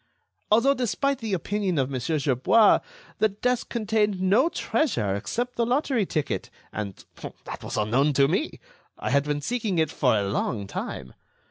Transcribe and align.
Although 0.49 0.73
despite 0.73 1.19
the 1.19 1.35
opinion 1.35 1.77
of 1.77 1.91
Monsieur 1.91 2.17
Gerbois, 2.17 2.79
the 3.19 3.29
desk 3.29 3.69
contained 3.69 4.19
no 4.19 4.49
treasure 4.49 5.13
except 5.15 5.57
the 5.57 5.63
lottery 5.63 6.07
ticket—and 6.07 7.05
that 7.45 7.63
was 7.63 7.77
unknown 7.77 8.13
to 8.13 8.27
me—I 8.27 9.11
had 9.11 9.25
been 9.25 9.41
seeking 9.41 9.77
it 9.77 9.91
for 9.91 10.17
a 10.17 10.27
long 10.27 10.65
time. 10.65 11.13